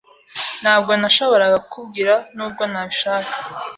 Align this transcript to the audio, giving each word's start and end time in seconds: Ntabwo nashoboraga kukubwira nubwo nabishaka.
Ntabwo 0.61 0.91
nashoboraga 0.99 1.57
kukubwira 1.63 2.13
nubwo 2.35 2.63
nabishaka. 2.71 3.33